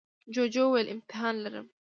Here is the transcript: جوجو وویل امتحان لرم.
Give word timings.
جوجو 0.33 0.63
وویل 0.67 0.87
امتحان 0.93 1.35
لرم. 1.43 1.67